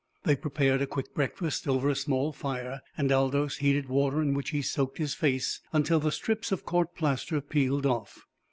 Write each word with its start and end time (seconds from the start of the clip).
They 0.23 0.35
prepared 0.35 0.81
a 0.81 0.87
quick 0.87 1.13
breakfast 1.13 1.67
over 1.67 1.87
a 1.87 1.93
small 1.95 2.31
fire, 2.33 2.81
and 2.97 3.11
Aldous 3.11 3.57
heated 3.57 3.87
water 3.87 4.19
in 4.19 4.33
which 4.33 4.49
he 4.49 4.63
soaked 4.63 4.97
his 4.97 5.13
face 5.13 5.61
until 5.73 5.99
the 5.99 6.11
strips 6.11 6.51
of 6.51 6.65
court 6.65 6.95
plaster 6.95 7.39
peeled 7.39 7.85
off. 7.85 8.25